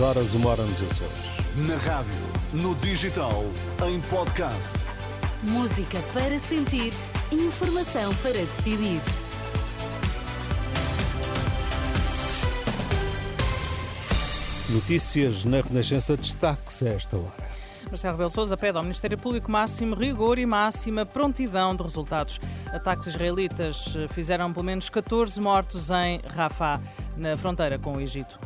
horas, 0.00 0.34
uma 0.34 0.50
hora 0.50 0.62
nos 0.62 0.82
Açores. 0.82 1.38
Na 1.56 1.76
rádio, 1.76 2.12
no 2.52 2.74
digital, 2.76 3.44
em 3.86 4.00
podcast. 4.02 4.74
Música 5.42 6.00
para 6.12 6.38
sentir, 6.38 6.92
informação 7.32 8.14
para 8.16 8.32
decidir. 8.32 9.00
Notícias 14.70 15.44
na 15.44 15.60
Renascença, 15.60 16.16
destaques 16.16 16.82
a 16.82 16.88
esta 16.90 17.16
hora. 17.16 17.48
Marcelo 17.86 18.12
Rebelo 18.12 18.30
Sousa 18.30 18.56
pede 18.56 18.76
ao 18.76 18.82
Ministério 18.82 19.16
Público 19.16 19.50
máximo 19.50 19.94
rigor 19.96 20.38
e 20.38 20.44
máxima 20.44 21.06
prontidão 21.06 21.74
de 21.74 21.82
resultados. 21.82 22.38
Ataques 22.66 23.06
israelitas 23.06 23.96
fizeram 24.10 24.52
pelo 24.52 24.64
menos 24.64 24.90
14 24.90 25.40
mortos 25.40 25.90
em 25.90 26.20
Rafah, 26.28 26.80
na 27.16 27.36
fronteira 27.36 27.78
com 27.78 27.96
o 27.96 28.00
Egito. 28.00 28.38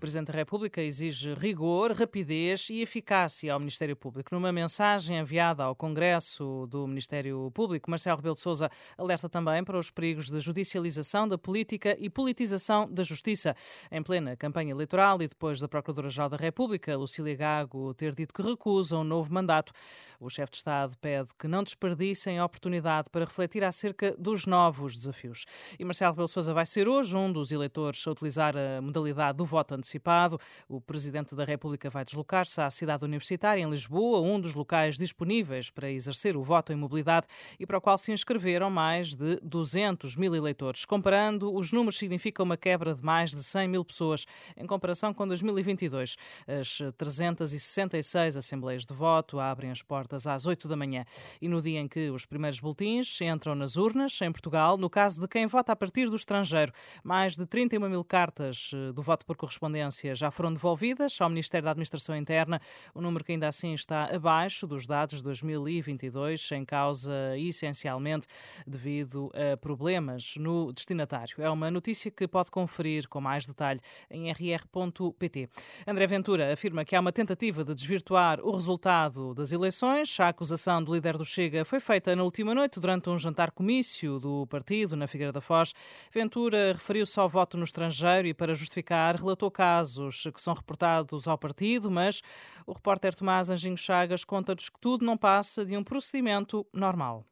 Presidente 0.00 0.32
da 0.32 0.32
República 0.32 0.82
exige 0.82 1.34
rigor, 1.34 1.92
rapidez 1.92 2.68
e 2.70 2.80
eficácia 2.82 3.52
ao 3.52 3.60
Ministério 3.60 3.94
Público. 3.94 4.34
Numa 4.34 4.50
mensagem 4.50 5.16
enviada 5.16 5.62
ao 5.62 5.76
Congresso 5.76 6.66
do 6.68 6.86
Ministério 6.88 7.50
Público, 7.52 7.88
Marcelo 7.88 8.16
Rebelo 8.16 8.34
de 8.34 8.40
Sousa 8.40 8.68
alerta 8.98 9.28
também 9.28 9.62
para 9.62 9.78
os 9.78 9.90
perigos 9.90 10.28
de 10.28 10.40
judicialização 10.40 11.28
da 11.28 11.38
política 11.38 11.96
e 12.00 12.10
politização 12.10 12.88
da 12.90 13.04
justiça. 13.04 13.54
Em 13.92 14.02
plena 14.02 14.36
campanha 14.36 14.72
eleitoral 14.72 15.22
e 15.22 15.28
depois 15.28 15.60
da 15.60 15.68
Procuradora-Geral 15.68 16.28
da 16.28 16.36
República, 16.36 16.96
Lucília 16.96 17.36
Gago, 17.36 17.94
ter 17.94 18.12
dito 18.12 18.34
que 18.34 18.42
recusa 18.42 18.96
um 18.96 19.04
novo 19.04 19.32
mandato, 19.32 19.72
o 20.18 20.28
chefe 20.28 20.50
de 20.50 20.56
Estado 20.56 20.96
pede 21.00 21.28
que 21.38 21.46
não 21.46 21.62
desperdicem 21.62 22.38
a 22.38 22.44
oportunidade 22.44 23.08
para 23.08 23.24
refletir 23.24 23.62
acerca 23.62 24.16
dos 24.18 24.46
novos 24.46 24.96
desafios. 24.96 25.46
E 25.78 25.84
Marcelo 25.84 26.12
Rebelo 26.12 26.26
de 26.26 26.32
Sousa 26.32 26.52
vai 26.52 26.66
ser 26.66 26.88
hoje 26.88 27.16
um 27.16 27.32
dos 27.32 27.52
eleitores 27.52 28.04
a 28.06 28.10
utilizar 28.10 28.56
a 28.56 28.80
modalidade 28.82 29.38
do 29.38 29.44
voto 29.44 29.60
voto 29.60 29.74
antecipado. 29.90 30.38
O 30.68 30.80
Presidente 30.80 31.34
da 31.34 31.44
República 31.44 31.90
vai 31.90 32.04
deslocar-se 32.04 32.60
à 32.60 32.70
cidade 32.70 33.04
universitária, 33.04 33.62
em 33.62 33.68
Lisboa, 33.68 34.20
um 34.20 34.40
dos 34.40 34.54
locais 34.54 34.96
disponíveis 34.96 35.70
para 35.70 35.90
exercer 35.90 36.36
o 36.36 36.42
voto 36.42 36.72
em 36.72 36.76
mobilidade 36.76 37.26
e 37.58 37.66
para 37.66 37.78
o 37.78 37.80
qual 37.80 37.98
se 37.98 38.12
inscreveram 38.12 38.70
mais 38.70 39.14
de 39.14 39.36
200 39.42 40.16
mil 40.16 40.34
eleitores. 40.34 40.84
Comparando, 40.84 41.52
os 41.52 41.72
números 41.72 41.98
significam 41.98 42.44
uma 42.44 42.56
quebra 42.56 42.94
de 42.94 43.02
mais 43.02 43.30
de 43.30 43.42
100 43.42 43.68
mil 43.68 43.84
pessoas 43.84 44.26
em 44.56 44.66
comparação 44.66 45.12
com 45.12 45.26
2022. 45.26 46.16
As 46.46 46.78
366 46.96 48.36
assembleias 48.36 48.84
de 48.84 48.94
voto 48.94 49.40
abrem 49.40 49.70
as 49.70 49.82
portas 49.82 50.26
às 50.26 50.46
8 50.46 50.68
da 50.68 50.76
manhã 50.76 51.04
e 51.40 51.48
no 51.48 51.60
dia 51.60 51.80
em 51.80 51.88
que 51.88 52.10
os 52.10 52.26
primeiros 52.26 52.60
boletins 52.60 53.20
entram 53.20 53.54
nas 53.54 53.76
urnas, 53.76 54.20
em 54.20 54.30
Portugal, 54.30 54.76
no 54.76 54.88
caso 54.88 55.20
de 55.20 55.28
quem 55.28 55.46
vota 55.46 55.72
a 55.72 55.76
partir 55.76 56.08
do 56.08 56.16
estrangeiro, 56.16 56.72
mais 57.02 57.34
de 57.34 57.46
31 57.46 57.88
mil 57.88 58.04
cartas 58.04 58.70
eh, 58.74 58.92
do 58.92 59.02
voto 59.02 59.24
por 59.24 59.36
correspondência 59.36 59.79
já 60.14 60.30
foram 60.30 60.52
devolvidas 60.52 61.20
ao 61.20 61.28
Ministério 61.28 61.64
da 61.64 61.70
Administração 61.72 62.14
Interna, 62.14 62.60
o 62.94 63.00
número 63.00 63.24
que 63.24 63.32
ainda 63.32 63.48
assim 63.48 63.74
está 63.74 64.14
abaixo 64.14 64.66
dos 64.66 64.86
dados 64.86 65.16
de 65.16 65.24
2022, 65.24 66.52
em 66.52 66.64
causa 66.64 67.12
essencialmente 67.36 68.26
devido 68.66 69.30
a 69.34 69.56
problemas 69.56 70.34
no 70.36 70.72
destinatário. 70.72 71.34
É 71.38 71.50
uma 71.50 71.70
notícia 71.70 72.10
que 72.10 72.28
pode 72.28 72.50
conferir 72.50 73.08
com 73.08 73.20
mais 73.20 73.46
detalhe 73.46 73.80
em 74.10 74.30
rr.pt. 74.30 75.48
André 75.86 76.06
Ventura 76.06 76.52
afirma 76.52 76.84
que 76.84 76.94
há 76.94 77.00
uma 77.00 77.12
tentativa 77.12 77.64
de 77.64 77.74
desvirtuar 77.74 78.40
o 78.40 78.54
resultado 78.54 79.34
das 79.34 79.52
eleições. 79.52 80.20
A 80.20 80.28
acusação 80.28 80.82
do 80.82 80.94
líder 80.94 81.16
do 81.16 81.24
Chega 81.24 81.64
foi 81.64 81.80
feita 81.80 82.14
na 82.14 82.22
última 82.22 82.54
noite 82.54 82.78
durante 82.78 83.08
um 83.08 83.18
jantar 83.18 83.50
comício 83.50 84.20
do 84.20 84.46
partido 84.46 84.94
na 84.94 85.06
Figueira 85.06 85.32
da 85.32 85.40
Foz. 85.40 85.72
Ventura 86.12 86.72
referiu-se 86.72 87.18
ao 87.18 87.28
voto 87.28 87.56
no 87.56 87.64
estrangeiro 87.64 88.28
e 88.28 88.34
para 88.34 88.54
justificar 88.54 89.16
relatou 89.16 89.40
relatou 89.40 89.50
casos 89.70 90.24
que 90.34 90.40
são 90.40 90.52
reportados 90.52 91.28
ao 91.28 91.38
partido, 91.38 91.90
mas 91.90 92.22
o 92.66 92.72
repórter 92.72 93.14
Tomás 93.14 93.50
Anjinho 93.50 93.76
Chagas 93.76 94.24
conta-nos 94.24 94.68
que 94.68 94.80
tudo 94.80 95.04
não 95.04 95.16
passa 95.16 95.64
de 95.64 95.76
um 95.76 95.84
procedimento 95.84 96.66
normal. 96.72 97.24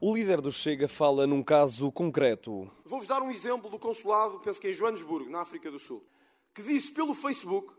O 0.00 0.14
líder 0.14 0.40
do 0.40 0.52
Chega 0.52 0.86
fala 0.86 1.26
num 1.26 1.42
caso 1.42 1.90
concreto. 1.90 2.70
Vou-vos 2.84 3.08
dar 3.08 3.20
um 3.20 3.32
exemplo 3.32 3.68
do 3.68 3.80
consulado, 3.80 4.38
penso 4.38 4.60
que 4.60 4.68
em 4.68 4.72
Joanesburgo, 4.72 5.28
na 5.28 5.40
África 5.40 5.70
do 5.72 5.78
Sul, 5.78 6.04
que 6.54 6.62
disse 6.62 6.92
pelo 6.92 7.14
Facebook 7.14 7.72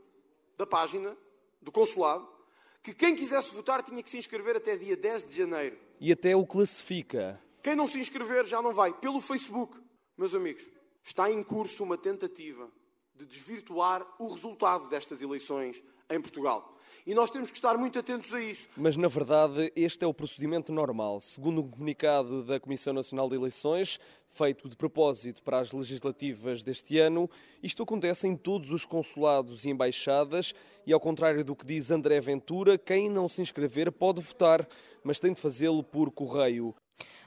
da 0.58 0.68
página 0.68 1.16
do 1.62 1.72
consulado 1.72 2.28
que 2.82 2.94
quem 2.94 3.16
quisesse 3.16 3.56
votar 3.56 3.82
tinha 3.82 4.04
que 4.04 4.10
se 4.10 4.18
inscrever 4.18 4.58
até 4.58 4.76
dia 4.76 4.98
10 4.98 5.24
de 5.24 5.34
janeiro. 5.34 5.78
E 6.00 6.12
até 6.12 6.36
o 6.36 6.46
classifica. 6.46 7.40
Quem 7.62 7.76
não 7.76 7.88
se 7.88 8.00
inscrever 8.00 8.46
já 8.46 8.62
não 8.62 8.74
vai. 8.74 8.94
Pelo 8.94 9.22
Facebook, 9.22 9.78
meus 10.18 10.34
amigos, 10.34 10.70
está 11.02 11.32
em 11.32 11.42
curso 11.42 11.84
uma 11.84 11.98
tentativa 11.98 12.70
de 13.16 13.26
desvirtuar 13.26 14.06
o 14.20 14.32
resultado 14.32 14.88
destas 14.88 15.22
eleições 15.22 15.84
em 16.10 16.22
Portugal. 16.22 16.74
E 17.06 17.14
nós 17.14 17.30
temos 17.30 17.52
que 17.52 17.58
estar 17.58 17.78
muito 17.78 18.00
atentos 18.00 18.34
a 18.34 18.42
isso. 18.42 18.68
Mas, 18.78 18.96
na 18.96 19.10
verdade, 19.10 19.72
este 19.76 20.06
é 20.06 20.08
o 20.08 20.14
procedimento 20.14 20.72
normal. 20.72 21.20
Segundo 21.20 21.62
um 21.62 21.70
comunicado 21.70 22.44
da 22.44 22.60
Comissão 22.60 22.94
Nacional 22.94 23.28
de 23.30 23.36
Eleições, 23.36 24.00
feito 24.34 24.68
de 24.68 24.76
propósito 24.76 25.42
para 25.44 25.60
as 25.60 25.72
legislativas 25.72 26.64
deste 26.64 26.98
ano, 26.98 27.30
isto 27.62 27.84
acontece 27.84 28.28
em 28.28 28.36
todos 28.36 28.72
os 28.72 28.86
consulados 28.86 29.66
e 29.66 29.70
embaixadas 29.70 30.54
e, 30.86 30.92
ao 30.92 31.00
contrário 31.00 31.44
do 31.44 31.56
que 31.56 31.66
diz 31.66 31.92
André 31.92 32.20
Ventura, 32.20 32.78
quem 32.78 33.10
não 33.10 33.30
se 33.30 33.42
inscrever 33.42 33.92
pode 33.92 34.22
votar, 34.22 34.68
mas 35.04 35.20
tem 35.20 35.34
de 35.34 35.40
fazê-lo 35.40 35.84
por 35.84 36.12
correio. 36.12 36.76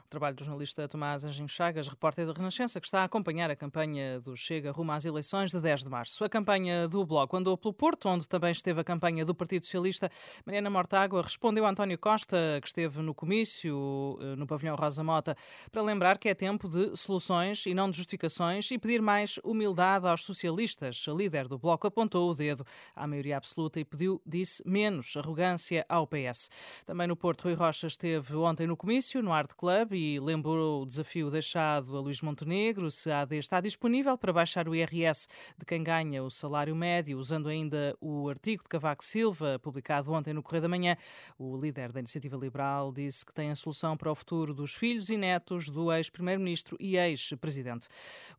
O 0.05 0.09
trabalho 0.09 0.37
do 0.37 0.43
jornalista 0.43 0.87
Tomás 0.87 1.25
Anjinho 1.25 1.49
Chagas, 1.49 1.89
repórter 1.89 2.25
da 2.25 2.31
Renascença, 2.31 2.79
que 2.79 2.87
está 2.87 3.01
a 3.01 3.03
acompanhar 3.03 3.51
a 3.51 3.55
campanha 3.57 4.21
do 4.21 4.37
Chega 4.37 4.71
rumo 4.71 4.93
às 4.93 5.03
eleições 5.03 5.51
de 5.51 5.59
10 5.61 5.83
de 5.83 5.89
março. 5.89 6.23
A 6.23 6.29
campanha 6.29 6.87
do 6.87 7.05
Bloco 7.05 7.35
andou 7.35 7.57
pelo 7.57 7.73
Porto, 7.73 8.07
onde 8.07 8.25
também 8.25 8.51
esteve 8.51 8.79
a 8.79 8.85
campanha 8.85 9.25
do 9.25 9.35
Partido 9.35 9.65
Socialista. 9.65 10.09
Mariana 10.45 10.69
Mortágua 10.69 11.21
respondeu 11.21 11.65
a 11.65 11.69
António 11.69 11.99
Costa, 11.99 12.37
que 12.61 12.67
esteve 12.67 13.01
no 13.01 13.13
comício 13.13 14.17
eh, 14.21 14.35
no 14.37 14.47
pavilhão 14.47 14.77
Rosa 14.77 15.03
Mota, 15.03 15.35
para 15.69 15.81
lembrar 15.81 16.17
que 16.17 16.29
é 16.29 16.33
tempo 16.33 16.69
de 16.69 16.95
soluções 16.99 17.65
e 17.65 17.73
não 17.73 17.89
de 17.89 17.97
justificações 17.97 18.69
e 18.71 18.77
pedir 18.77 19.01
mais 19.01 19.39
humildade 19.43 20.07
aos 20.07 20.23
socialistas. 20.23 21.05
A 21.07 21.13
líder 21.13 21.47
do 21.47 21.57
Bloco 21.57 21.87
apontou 21.87 22.29
o 22.29 22.33
dedo 22.33 22.65
à 22.95 23.07
maioria 23.07 23.37
absoluta 23.37 23.79
e 23.79 23.85
pediu, 23.85 24.21
disse, 24.25 24.61
menos 24.67 25.15
arrogância 25.15 25.85
ao 25.87 26.07
PS. 26.07 26.49
Também 26.85 27.07
no 27.07 27.15
Porto, 27.15 27.43
Rui 27.43 27.53
Rocha 27.53 27.87
esteve 27.87 28.35
ontem 28.35 28.67
no 28.67 28.77
comício, 28.77 29.21
no 29.21 29.31
Art 29.31 29.51
Club, 29.55 29.93
e 29.93 30.19
lembrou 30.19 30.83
o 30.83 30.85
desafio 30.85 31.29
deixado 31.29 31.95
a 31.97 32.01
Luís 32.01 32.21
Montenegro 32.21 32.89
se 32.91 33.11
a 33.11 33.21
AD 33.21 33.37
está 33.37 33.61
disponível 33.61 34.17
para 34.17 34.33
baixar 34.33 34.67
o 34.67 34.75
IRS 34.75 35.27
de 35.57 35.65
quem 35.65 35.83
ganha 35.83 36.23
o 36.23 36.29
salário 36.29 36.75
médio, 36.75 37.17
usando 37.17 37.49
ainda 37.49 37.95
o 38.01 38.29
artigo 38.29 38.63
de 38.63 38.69
Cavaco 38.69 39.03
Silva, 39.03 39.59
publicado 39.59 40.11
ontem 40.11 40.33
no 40.33 40.43
Correio 40.43 40.61
da 40.61 40.69
Manhã. 40.69 40.97
O 41.37 41.57
líder 41.57 41.91
da 41.91 41.99
Iniciativa 41.99 42.37
Liberal 42.37 42.91
disse 42.91 43.25
que 43.25 43.33
tem 43.33 43.51
a 43.51 43.55
solução 43.55 43.97
para 43.97 44.11
o 44.11 44.15
futuro 44.15 44.53
dos 44.53 44.75
filhos 44.75 45.09
e 45.09 45.17
netos 45.17 45.69
do 45.69 45.91
ex-primeiro-ministro 45.91 46.77
e 46.87 46.97
ex-presidente. 46.97 47.87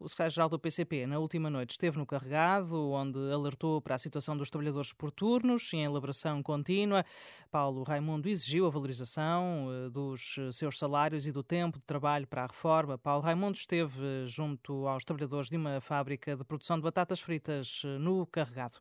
O 0.01 0.09
secretário-geral 0.09 0.49
do 0.49 0.59
PCP, 0.59 1.07
na 1.07 1.19
última 1.19 1.51
noite, 1.51 1.73
esteve 1.73 1.99
no 1.99 2.07
carregado, 2.07 2.91
onde 2.91 3.19
alertou 3.33 3.81
para 3.81 3.95
a 3.95 3.99
situação 3.99 4.37
dos 4.37 4.49
trabalhadores 4.49 4.93
por 4.93 5.11
turnos 5.11 5.73
e 5.73 5.77
em 5.77 5.85
elaboração 5.85 6.43
contínua. 6.43 7.05
Paulo 7.51 7.83
Raimundo 7.83 8.29
exigiu 8.29 8.67
a 8.67 8.71
valorização 8.71 9.69
eh, 9.71 9.91
dos 9.91 10.37
seus 10.53 10.79
salários 10.79 11.27
e 11.27 11.33
do 11.33 11.43
tempo 11.43 11.79
de 11.79 11.85
trabalho 11.85 12.27
para 12.27 12.45
a 12.45 12.47
reforma. 12.47 12.97
Paulo 12.97 13.23
Raimundo 13.23 13.57
esteve 13.57 14.27
junto 14.27 14.87
aos 14.87 15.05
trabalhadores 15.05 15.49
de 15.49 15.57
uma 15.57 15.81
fábrica 15.81 16.37
de 16.37 16.45
produção 16.45 16.77
de 16.77 16.83
batatas 16.83 17.21
fritas 17.21 17.83
eh, 17.85 17.99
no 17.99 18.27
Carregado. 18.27 18.79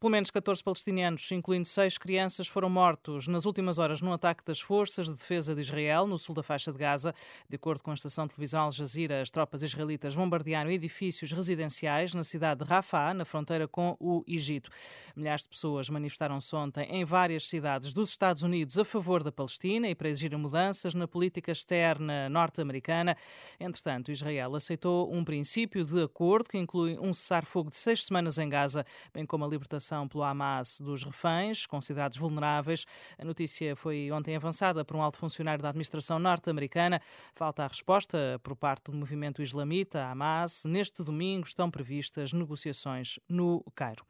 Pelo 0.00 0.10
menos 0.10 0.30
14 0.30 0.62
palestinianos, 0.62 1.30
incluindo 1.32 1.66
seis 1.66 1.98
crianças, 1.98 2.48
foram 2.48 2.70
mortos 2.70 3.26
nas 3.28 3.46
últimas 3.46 3.78
horas 3.78 4.00
num 4.00 4.12
ataque 4.12 4.44
das 4.44 4.60
forças 4.60 5.06
de 5.06 5.14
defesa 5.14 5.54
de 5.54 5.60
Israel 5.60 6.06
no 6.06 6.18
sul 6.18 6.34
da 6.34 6.42
faixa 6.42 6.70
de 6.70 6.78
Gaza. 6.78 7.14
De 7.48 7.56
acordo 7.56 7.82
com 7.82 7.90
a 7.90 7.94
estação 7.94 8.26
de 8.26 8.34
televisão 8.34 8.62
Al 8.62 8.72
Jazeera, 8.72 9.01
as 9.10 9.30
tropas 9.30 9.62
israelitas 9.62 10.14
bombardearam 10.14 10.70
edifícios 10.70 11.32
residenciais 11.32 12.12
na 12.12 12.22
cidade 12.22 12.62
de 12.62 12.70
Rafah, 12.70 13.14
na 13.14 13.24
fronteira 13.24 13.66
com 13.66 13.96
o 13.98 14.22
Egito. 14.28 14.68
Milhares 15.16 15.44
de 15.44 15.48
pessoas 15.48 15.88
manifestaram-se 15.88 16.54
ontem 16.54 16.86
em 16.90 17.04
várias 17.04 17.48
cidades 17.48 17.94
dos 17.94 18.10
Estados 18.10 18.42
Unidos 18.42 18.78
a 18.78 18.84
favor 18.84 19.22
da 19.22 19.32
Palestina 19.32 19.88
e 19.88 19.94
para 19.94 20.10
exigir 20.10 20.36
mudanças 20.36 20.94
na 20.94 21.08
política 21.08 21.50
externa 21.50 22.28
norte-americana. 22.28 23.16
Entretanto, 23.58 24.12
Israel 24.12 24.54
aceitou 24.54 25.12
um 25.12 25.24
princípio 25.24 25.84
de 25.84 26.02
acordo 26.02 26.50
que 26.50 26.58
inclui 26.58 26.98
um 27.00 27.12
cessar-fogo 27.12 27.70
de 27.70 27.76
seis 27.76 28.04
semanas 28.04 28.38
em 28.38 28.48
Gaza, 28.48 28.84
bem 29.12 29.24
como 29.24 29.44
a 29.44 29.48
libertação 29.48 30.06
pelo 30.06 30.22
Hamas 30.22 30.80
dos 30.80 31.02
reféns, 31.02 31.66
considerados 31.66 32.18
vulneráveis. 32.18 32.84
A 33.18 33.24
notícia 33.24 33.74
foi 33.74 34.12
ontem 34.12 34.36
avançada 34.36 34.84
por 34.84 34.94
um 34.94 35.02
alto 35.02 35.16
funcionário 35.16 35.62
da 35.62 35.70
administração 35.70 36.18
norte-americana. 36.18 37.00
Falta 37.34 37.64
a 37.64 37.66
resposta 37.66 38.38
por 38.42 38.54
parte 38.54 38.91
do 38.92 38.98
movimento 38.98 39.42
islamita, 39.42 40.04
Hamas. 40.04 40.64
Neste 40.64 41.02
domingo 41.02 41.46
estão 41.46 41.70
previstas 41.70 42.32
negociações 42.32 43.18
no 43.28 43.64
Cairo. 43.74 44.04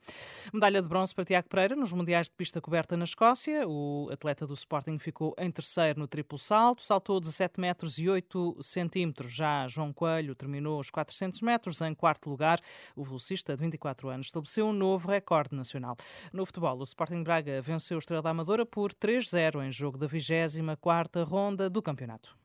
Medalha 0.53 0.83
de 0.83 0.89
bronze 0.89 1.15
para 1.15 1.25
Tiago 1.25 1.49
Pereira 1.49 1.75
nos 1.75 1.93
Mundiais 1.93 2.29
de 2.29 2.35
Pista 2.35 2.61
Coberta 2.61 2.97
na 2.97 3.05
Escócia. 3.05 3.67
O 3.67 4.11
atleta 4.13 4.47
do 4.47 4.55
Sporting 4.55 4.99
ficou 4.99 5.35
em 5.39 5.51
terceiro 5.51 6.01
no 6.01 6.07
triplo 6.07 6.37
salto, 6.37 6.83
saltou 6.83 7.19
17 7.21 7.61
metros 7.61 7.99
e 7.99 8.09
8 8.09 8.59
centímetros. 8.61 9.35
Já 9.35 9.67
João 9.69 9.93
Coelho 9.93 10.35
terminou 10.35 10.79
os 10.79 10.91
400 10.91 11.41
metros 11.41 11.81
em 11.81 11.95
quarto 11.95 12.29
lugar. 12.29 12.61
O 12.97 13.05
velocista 13.05 13.55
de 13.55 13.63
24 13.63 14.09
anos 14.09 14.27
estabeleceu 14.27 14.67
um 14.67 14.73
novo 14.73 15.09
recorde 15.09 15.55
nacional. 15.55 15.97
No 16.33 16.45
futebol, 16.45 16.79
o 16.79 16.83
Sporting 16.83 17.23
Braga 17.23 17.63
venceu 17.63 17.97
o 17.97 17.99
Estrela 17.99 18.23
da 18.23 18.31
Amadora 18.31 18.67
por 18.67 18.93
3-0 18.93 19.65
em 19.65 19.71
jogo 19.71 19.97
da 19.97 20.09
24ª 20.09 21.25
ronda 21.25 21.71
do 21.71 21.81
campeonato. 21.81 22.37